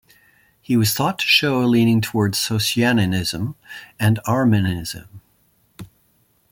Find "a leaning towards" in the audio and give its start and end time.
1.61-2.39